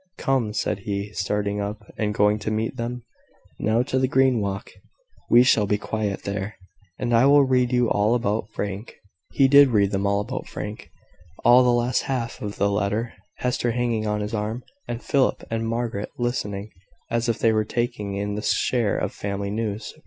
"Come!" 0.17 0.51
said 0.51 0.79
he, 0.79 1.13
starting 1.13 1.61
up, 1.61 1.83
and 1.95 2.11
going 2.11 2.39
to 2.39 2.49
meet 2.49 2.75
them. 2.75 3.03
"Now, 3.59 3.83
to 3.83 3.99
the 3.99 4.07
green 4.07 4.39
walk 4.39 4.71
we 5.29 5.43
shall 5.43 5.67
be 5.67 5.77
quiet 5.77 6.23
there 6.23 6.55
and 6.97 7.13
I 7.13 7.27
will 7.27 7.43
read 7.43 7.71
you 7.71 7.87
all 7.87 8.15
about 8.15 8.49
Frank." 8.49 8.95
He 9.33 9.47
did 9.47 9.67
read 9.67 9.91
them 9.91 10.07
all 10.07 10.19
about 10.21 10.47
Frank 10.47 10.89
all 11.45 11.63
the 11.63 11.69
last 11.69 12.01
half 12.01 12.41
of 12.41 12.55
the 12.55 12.71
letter 12.71 13.13
Hester 13.41 13.73
hanging 13.73 14.07
on 14.07 14.21
his 14.21 14.33
arm, 14.33 14.63
and 14.87 15.03
Philip 15.03 15.43
and 15.51 15.67
Margaret 15.69 16.09
listening, 16.17 16.71
as 17.11 17.29
if 17.29 17.37
they 17.37 17.53
were 17.53 17.63
taking 17.63 18.15
in 18.15 18.33
their 18.33 18.41
share 18.41 18.97
of 18.97 19.11
family 19.13 19.51
news. 19.51 19.93